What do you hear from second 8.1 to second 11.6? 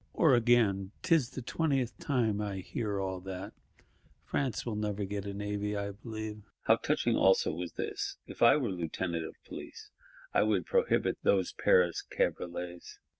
'If I were Lieutenant of Police, I would prohibit those